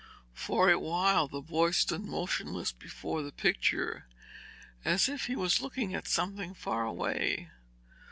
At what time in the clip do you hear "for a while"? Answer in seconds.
0.33-1.27